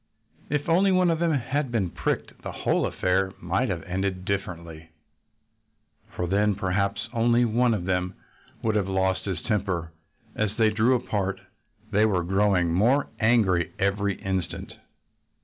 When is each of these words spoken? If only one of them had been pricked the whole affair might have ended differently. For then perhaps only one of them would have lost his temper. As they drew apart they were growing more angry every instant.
If 0.49 0.67
only 0.67 0.91
one 0.91 1.11
of 1.11 1.19
them 1.19 1.31
had 1.33 1.71
been 1.71 1.91
pricked 1.91 2.41
the 2.41 2.51
whole 2.51 2.87
affair 2.87 3.33
might 3.39 3.69
have 3.69 3.83
ended 3.83 4.25
differently. 4.25 4.89
For 6.15 6.25
then 6.25 6.55
perhaps 6.55 7.07
only 7.13 7.45
one 7.45 7.75
of 7.75 7.85
them 7.85 8.15
would 8.63 8.73
have 8.73 8.87
lost 8.89 9.25
his 9.25 9.43
temper. 9.43 9.91
As 10.35 10.57
they 10.57 10.71
drew 10.71 10.95
apart 10.95 11.39
they 11.91 12.05
were 12.07 12.23
growing 12.23 12.73
more 12.73 13.09
angry 13.19 13.73
every 13.77 14.15
instant. 14.19 14.73